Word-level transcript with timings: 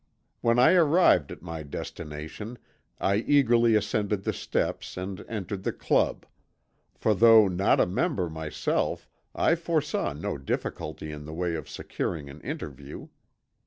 When 0.41 0.57
I 0.57 0.71
arrived 0.71 1.31
at 1.31 1.43
my 1.43 1.61
destination, 1.61 2.57
I 2.99 3.17
eagerly 3.17 3.75
ascended 3.75 4.23
the 4.23 4.33
steps 4.33 4.97
and 4.97 5.23
entered 5.29 5.61
the 5.61 5.71
club; 5.71 6.25
for 6.95 7.13
though 7.13 7.47
not 7.47 7.79
a 7.79 7.85
member 7.85 8.27
myself 8.27 9.07
I 9.35 9.53
foresaw 9.53 10.13
no 10.13 10.39
difficulty 10.39 11.11
in 11.11 11.25
the 11.25 11.35
way 11.35 11.53
of 11.53 11.69
securing 11.69 12.31
an 12.31 12.41
interview. 12.41 13.09